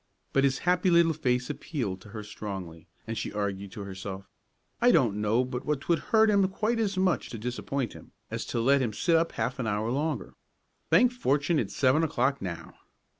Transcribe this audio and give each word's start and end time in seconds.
But 0.33 0.43
his 0.43 0.57
happy 0.65 0.89
little 0.89 1.13
face 1.13 1.47
appealed 1.47 2.01
to 2.01 2.09
her 2.09 2.23
strongly, 2.23 2.87
and 3.05 3.15
she 3.15 3.31
argued 3.31 3.71
to 3.73 3.81
herself, 3.81 4.25
"I 4.81 4.89
don't 4.89 5.21
know 5.21 5.45
but 5.45 5.63
what 5.63 5.79
'twould 5.81 5.99
hurt 6.09 6.31
him 6.31 6.47
quite 6.47 6.79
as 6.79 6.97
much 6.97 7.29
to 7.29 7.37
disappoint 7.37 7.93
him, 7.93 8.11
as 8.31 8.43
to 8.47 8.59
let 8.59 8.81
him 8.81 8.93
sit 8.93 9.15
up 9.15 9.33
half 9.33 9.59
an 9.59 9.67
hour 9.67 9.91
longer. 9.91 10.33
Thank 10.89 11.11
fortune, 11.11 11.59
it's 11.59 11.75
seven 11.75 12.01
o'clock 12.03 12.41
now!" 12.41 12.73